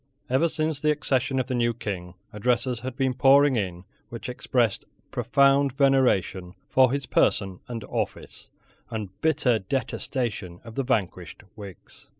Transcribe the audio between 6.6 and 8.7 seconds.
for his person and office,